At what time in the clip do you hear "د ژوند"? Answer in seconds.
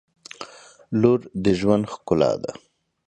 1.43-1.83